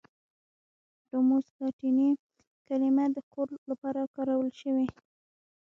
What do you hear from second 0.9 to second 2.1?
دوموس لاتیني